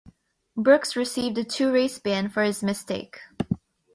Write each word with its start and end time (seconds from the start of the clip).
Brookes 0.57 0.95
received 0.95 1.37
a 1.37 1.43
two-race 1.43 1.99
ban 1.99 2.27
for 2.27 2.41
his 2.41 2.63
mistake. 2.63 3.19